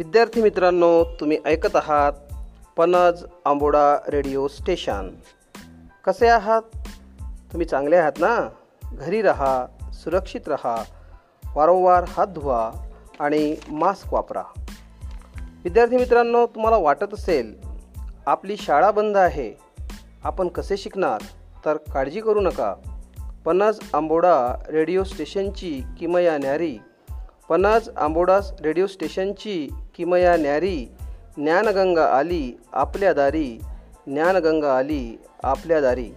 विद्यार्थी 0.00 0.42
मित्रांनो 0.42 1.04
तुम्ही 1.04 1.38
ऐकत 1.44 1.76
आहात 1.76 2.12
पनज 2.76 3.24
आंबोडा 3.44 3.98
रेडिओ 4.08 4.48
स्टेशन. 4.48 5.08
कसे 6.04 6.28
आहात? 6.28 6.62
तुम्ही 7.52 7.66
चांगले 7.66 7.96
आहात 7.96 8.12
ना? 8.18 8.48
घरी 8.84 9.22
राहा 9.22 9.66
सुरक्षित 9.92 10.40
राहा 10.48 10.82
वारंवार 11.54 12.04
हात 12.08 12.26
धुवा 12.26 12.72
आणि 13.18 13.56
मास्क 13.68 14.14
वापरा. 14.14 14.42
विद्यार्थी 15.64 15.96
मित्रांनो 15.96 16.46
तुम्हाला 16.46 16.76
वाटत 16.76 17.14
असेल 17.14 17.60
आपली 18.26 18.56
शाळा 18.56 18.90
बंद 18.90 19.16
आहे. 19.16 19.54
आपण 20.24 20.48
कसे 20.48 20.76
शिकणार? 20.76 21.20
तर 21.64 21.76
काळजी 21.76 22.20
करू 22.20 22.40
नका. 22.40 22.74
पणज 23.44 23.78
आंबोडा 23.94 24.54
रेडिओ 24.68 25.04
स्टेशनची 25.04 25.82
किमया 25.98 26.38
न्यारी 26.38 26.78
पन्नास 27.50 27.88
आंबोडास 27.96 28.52
रेडिओ 28.60 28.86
स्टेशनची 28.86 29.68
किमया 29.94 30.36
न्यारी 30.36 30.76
ज्ञानगंगा 31.36 32.04
आली 32.04 32.60
आपल्या 32.72 33.12
दारी 33.12 33.60
ज्ञानगंगा 34.06 34.76
आली 34.76 35.18
आपल्या 35.42 35.80
दारी. 35.80 36.10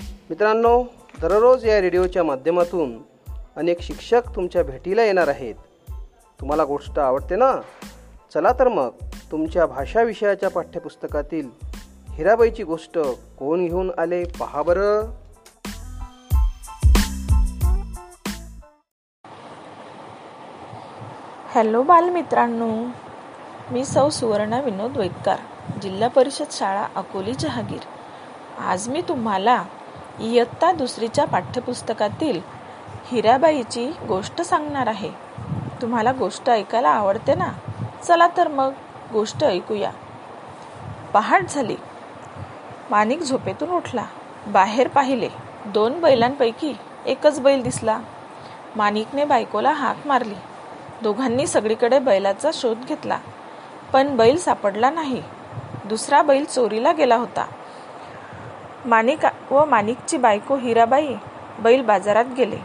मित्रांनो 0.00 0.82
दररोज 1.22 1.68
या 1.68 1.80
रेडिओच्या 1.80 2.24
माध्यमातून 2.24 2.98
अनेक 3.56 3.80
शिक्षक 3.80 4.22
तुमच्या 4.36 4.64
भेटीला 4.64 5.04
येणार 5.04 5.28
आहेत. 5.28 5.54
तुम्हाला 6.40 6.64
गोष्ट 6.64 6.98
आवडते 6.98 7.36
ना? 7.36 7.60
चला 8.34 8.52
तर 8.52 8.68
मग 8.68 8.90
तुमच्या 9.32 9.66
भाषा 9.66 10.02
विषयाच्या 10.02 10.50
पाठ्यपुस्तकातील 10.50 11.48
हिराबाईची 12.10 12.62
गोष्ट 12.62 12.98
कोण 13.38 13.66
घेऊन 13.66 13.90
आले 13.98 14.24
पहा 14.24 14.62
बरं. 14.62 15.23
हॅलो 21.54 21.82
बालमित्रांनो 21.82 22.86
मी 23.70 23.84
सौ 23.84 24.10
सुवर्णा 24.10 24.60
विनोद 24.60 24.96
वैदकार 24.96 25.38
जिल्हा 25.82 26.08
परिषद 26.08 26.44
शाळा 26.50 26.86
अकोली 26.96 27.34
जहागीर. 27.34 27.78
आज 28.64 28.88
मी 28.88 29.02
तुम्हाला 29.02 29.64
इयत्ता 30.20 30.72
दुसरीच्या 30.72 31.24
पाठ्यपुस्तकातील 31.24 32.40
हिराबाईची 33.06 33.90
गोष्ट 34.08 34.42
सांगणार 34.42 34.86
आहे. 34.86 35.10
तुम्हाला 35.82 36.12
गोष्ट 36.12 36.50
ऐकायला 36.50 36.88
आवडते 36.88 37.34
ना? 37.34 37.48
चला 38.02 38.28
तर 38.36 38.48
मग 38.48 38.72
गोष्ट 39.12 39.44
ऐकूया. 39.44 39.90
पहाट 41.12 41.44
झाली. 41.48 41.76
माणिक 42.90 43.20
झोपेतून 43.20 43.70
उठला. 43.70 44.04
बाहेर 44.46 44.88
पाहिले. 44.88 45.28
दोन 45.66 46.00
बैलांपैकी 46.00 46.76
एकच 47.06 47.40
बैल 47.40 47.62
दिसला. 47.62 47.98
माणिकने 48.76 49.24
बायकोला 49.24 49.72
हाक 49.72 50.06
मारली. 50.06 50.34
दोघांनी 51.02 51.46
सगळीकडे 51.46 51.98
बैलाचा 51.98 52.50
शोध 52.54 52.78
घेतला. 52.88 53.18
पण 53.92 54.16
बैल 54.16 54.36
सापडला 54.36 54.90
नाही. 54.90 55.22
दुसरा 55.84 56.22
बैल 56.22 56.44
चोरीला 56.44 56.92
गेला 56.92 57.16
होता. 57.16 57.46
माणिक 58.86 59.52
व 59.52 59.64
माणिकची 59.64 60.16
बायको 60.16 60.56
हिराबाई 60.56 61.14
बैल 61.58 61.82
बाजारात 61.82 62.24
गेले. 62.36 62.56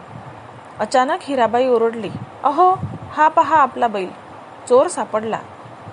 अचानक 0.79 1.19
हिराबाई 1.21 1.67
ओरडली 1.67 2.09
अहो 2.43 2.75
हा 3.11 3.27
पहा 3.27 3.55
आपला 3.55 3.87
बैल. 3.87 4.09
चोर 4.69 4.87
सापडला. 4.87 5.39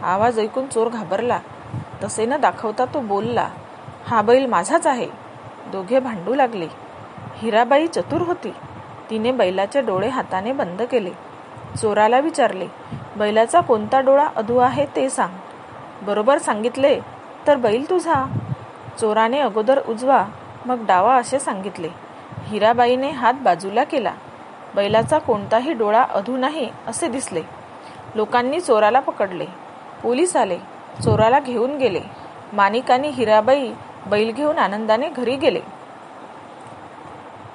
आवाज 0.03 0.39
ऐकून 0.39 0.67
चोर 0.67 0.89
घाबरला. 0.89 1.39
तसे 2.03 2.27
न 2.27 2.37
दाखवता 2.37 2.85
तो 2.85 3.01
बोलला 3.01 3.49
हा 4.07 4.23
बैल 4.23 4.47
माझाच 4.47 4.87
आहे. 4.87 5.09
दोघे 5.67 6.01
भांडू 6.01 6.35
लागले. 6.35 6.69
हिराबाई 7.35 7.87
चतुर 7.87 8.21
होती. 8.21 8.53
तिने 9.11 9.33
बैलाचे 9.33 9.81
डोळे 9.81 10.09
हाताने 10.09 10.53
बंद 10.53 10.83
केले. 10.83 11.11
चोराला 11.83 12.19
विचारले 12.19 12.67
बैलाचा 13.17 13.61
कोणता 13.61 14.01
डोळा 14.01 14.27
अधू 14.37 14.59
आहे 14.59 14.87
ते 14.97 15.11
सांग. 15.11 15.37
बरोबर 16.03 16.39
सांगितले 16.39 17.01
तर 17.47 17.57
बैल 17.57 17.91
तुझा. 17.91 18.25
चोराने 19.01 19.41
अगोदर 19.41 19.81
उजवा 19.89 20.25
मग 20.67 20.87
डावा 20.87 21.17
असे 21.17 21.39
सांगितले. 21.39 21.89
हिराबाईने 22.45 23.11
हात 23.11 23.35
बाजूला 23.35 23.85
केला. 23.85 24.13
बैलाचा 24.75 25.19
कोणताही 25.19 25.73
डोळा 25.73 26.03
अधू 26.03 26.37
नाही 26.37 26.71
असे 26.87 27.09
दिसले. 27.09 27.43
लोकांनी 28.15 28.61
चोराला 28.61 29.01
पकडले. 29.01 29.47
पोलीस 30.03 30.37
आले. 30.37 30.59
चोराला 31.05 31.41
घेऊन 31.41 31.77
गेले. 31.77 32.01
माणिक 32.53 32.91
आणि 32.91 33.09
हिराबाई 33.09 33.73
बैल 34.07 34.33
घेऊन 34.33 34.59
आनंदाने 34.59 35.09
घरी 35.09 35.37
गेले. 35.37 35.61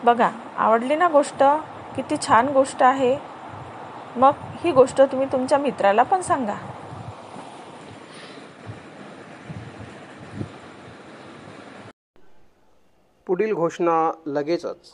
बघा 0.04 0.30
आवडली 0.58 0.96
ना 0.96 1.08
गोष्ट? 1.08 1.44
किती 1.96 2.18
छान 2.18 2.48
गोष्ट 2.48 2.84
आहे. 2.84 3.31
मग 4.16 4.32
ही 4.64 4.72
गोष्ट 4.72 5.02
तुम्ही 5.02 5.28
तुमच्या 5.32 5.58
मित्राला 5.58 6.04
पण 6.04 6.22
सांगा. 6.22 6.56
पुढील 13.28 13.54
घोषणा 13.54 14.12
लगेचच. 14.26 14.92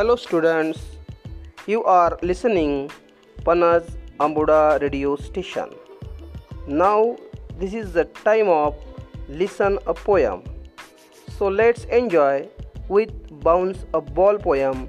Hello 0.00 0.16
students, 0.16 0.80
you 1.66 1.84
are 1.84 2.18
listening 2.22 2.90
Panas 3.44 3.84
Ambuda 4.18 4.80
radio 4.80 5.14
station. 5.16 5.68
Now 6.66 7.18
this 7.58 7.74
is 7.74 7.92
the 7.92 8.06
time 8.24 8.48
of 8.48 8.74
listen 9.28 9.78
a 9.86 9.92
poem. 9.92 10.42
So 11.36 11.48
let's 11.48 11.84
enjoy 11.98 12.48
with 12.88 13.12
Bounce 13.44 13.84
a 13.92 14.00
Ball 14.00 14.38
poem 14.38 14.88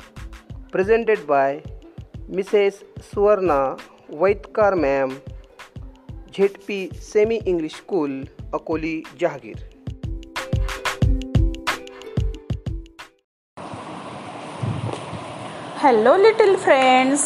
presented 0.71 1.27
by 1.27 1.61
Mrs. 2.31 2.81
Suvarna 3.09 3.77
Vaitkar 4.09 4.79
ma'am, 4.79 5.19
ZP 6.31 6.95
Semi 6.95 7.41
English 7.43 7.75
School, 7.83 8.23
Akoli, 8.53 9.03
Jahagir. 9.17 9.59
Hello, 15.81 16.11
little 16.15 16.57
friends. 16.63 17.21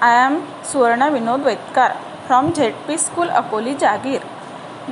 I 0.00 0.10
am 0.24 0.34
Suvarna 0.62 1.06
Vinod 1.14 1.40
Vaitkar 1.46 1.88
from 2.26 2.52
ZP 2.58 2.96
School 3.04 3.30
Akoli 3.38 3.72
Jagir. 3.84 4.20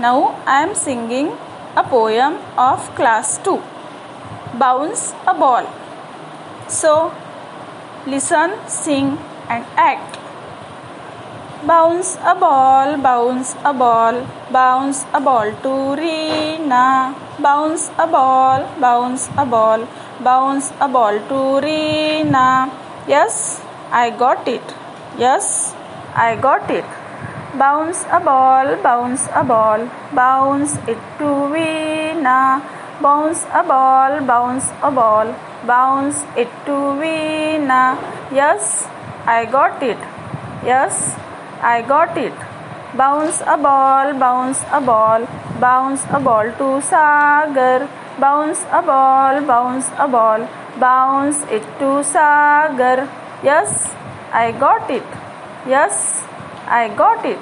Now 0.05 0.35
I 0.45 0.57
am 0.65 0.75
singing 0.75 1.29
a 1.77 1.85
poem 1.85 2.39
of 2.65 2.89
class 2.97 3.39
2 3.45 3.63
Bounce 4.63 5.05
a 5.29 5.35
Ball. 5.43 5.69
So 6.67 7.13
listen, 8.05 8.57
sing, 8.67 9.17
and 9.49 9.65
act. 9.77 10.19
Bounce 11.71 12.17
a 12.33 12.35
ball, 12.35 12.99
bounce 13.07 13.55
a 13.65 13.73
ball, 13.85 14.21
bounce 14.51 15.05
a 15.15 15.21
ball 15.21 15.55
to 15.69 15.77
Rina. 16.03 17.15
Bounce 17.39 17.89
a 17.97 18.09
ball, 18.09 18.69
bounce 18.81 19.31
a 19.37 19.47
ball, 19.47 19.89
bounce 20.21 20.73
a 20.81 20.89
ball 20.89 21.25
to 21.31 21.41
Rina. 21.69 22.88
Yes, 23.09 23.63
I 23.91 24.11
got 24.11 24.47
it. 24.47 24.75
Yes, 25.17 25.75
I 26.15 26.37
got 26.37 26.71
it. 26.71 26.85
Bounce 27.59 28.05
a 28.11 28.21
ball, 28.21 28.77
bounce 28.83 29.29
a 29.35 29.43
ball, 29.43 29.89
bounce 30.13 30.77
it 30.87 30.99
to 31.21 31.31
Veena. 31.55 32.61
Bounce 33.01 33.47
a 33.55 33.63
ball, 33.63 34.21
bounce 34.27 34.67
a 34.83 34.91
ball, 34.91 35.35
bounce 35.67 36.23
it 36.37 36.51
to 36.67 36.77
Veena. 37.01 37.97
Yes, 38.31 38.87
I 39.25 39.47
got 39.47 39.83
it. 39.83 39.99
Yes, 40.63 41.17
I 41.63 41.81
got 41.81 42.19
it. 42.19 42.48
Bounce 42.97 43.43
a 43.43 43.59
ball, 43.59 44.15
bounce 44.15 44.65
a 44.73 44.81
ball, 44.81 45.29
bounce 45.61 46.05
a 46.11 46.19
ball 46.19 46.51
to 46.57 46.81
Sagar. 46.81 47.87
Bounce 48.19 48.65
a 48.73 48.81
ball, 48.81 49.43
bounce 49.43 49.91
a 49.99 50.09
ball, 50.09 50.49
bounce 50.81 51.43
it 51.51 51.63
to 51.79 52.03
Sagar. 52.03 53.07
Yes, 53.45 53.95
I 54.33 54.53
got 54.53 54.91
it. 54.91 55.05
Yes, 55.67 56.25
I 56.67 56.89
got 56.89 57.27
it. 57.27 57.39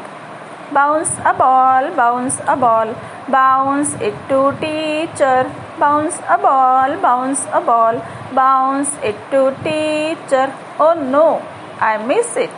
Bounce 0.74 1.12
a 1.24 1.32
ball, 1.32 1.94
bounce 1.94 2.40
a 2.48 2.56
ball, 2.56 2.92
bounce 3.28 3.94
it 4.00 4.14
to 4.28 4.52
teacher. 4.60 5.48
Bounce 5.78 6.18
a 6.28 6.36
ball, 6.36 6.96
bounce 7.00 7.46
a 7.52 7.60
ball, 7.60 8.02
bounce 8.34 8.90
it 9.04 9.16
to 9.30 9.54
teacher. 9.62 10.52
Oh 10.80 10.94
no, 10.94 11.40
I 11.78 12.04
miss 12.04 12.36
it. 12.36 12.50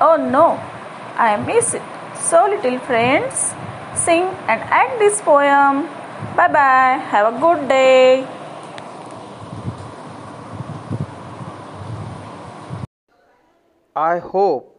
Oh 0.00 0.16
no, 0.16 0.58
I 1.18 1.36
miss 1.36 1.74
it. 1.74 1.82
So, 2.22 2.46
little 2.46 2.78
friends, 2.86 3.52
sing 3.94 4.22
and 4.46 4.62
act 4.70 4.98
this 4.98 5.20
poem. 5.20 5.90
Bye 6.38 6.48
bye. 6.48 7.02
Have 7.10 7.34
a 7.34 7.38
good 7.38 7.68
day. 7.68 8.24
I 13.94 14.18
hope 14.18 14.70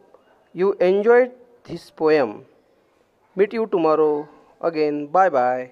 you 0.52 0.72
enjoyed 0.80 1.32
this 1.68 1.90
poem. 1.90 2.46
Meet 3.36 3.52
you 3.52 3.66
tomorrow 3.66 4.26
again. 4.60 5.06
Bye 5.06 5.28
bye. 5.28 5.70